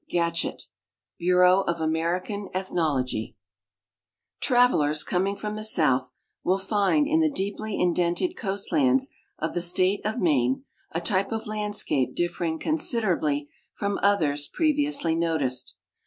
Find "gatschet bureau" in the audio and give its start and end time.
0.09-1.61